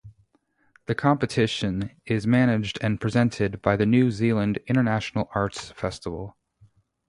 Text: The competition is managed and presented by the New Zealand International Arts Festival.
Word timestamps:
The 0.87 0.95
competition 0.95 1.91
is 2.07 2.25
managed 2.25 2.79
and 2.81 2.99
presented 2.99 3.61
by 3.61 3.75
the 3.75 3.85
New 3.85 4.09
Zealand 4.09 4.57
International 4.65 5.29
Arts 5.35 5.69
Festival. 5.73 6.35